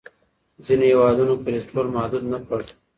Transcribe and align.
ځینو 0.65 0.83
هېوادونو 0.91 1.33
کلسترول 1.43 1.87
محدود 1.95 2.23
نه 2.31 2.39
کړ. 2.47 2.59